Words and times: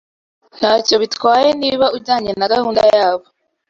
Ntacyo 0.57 0.95
bitwaye 1.01 1.49
niba 1.61 1.85
ujyanye 1.97 2.31
na 2.39 2.47
gahunda 2.53 2.81
yabo 2.93 3.25